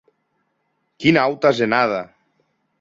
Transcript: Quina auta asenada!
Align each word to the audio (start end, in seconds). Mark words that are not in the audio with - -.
Quina 1.05 1.27
auta 1.33 1.53
asenada! 1.53 2.03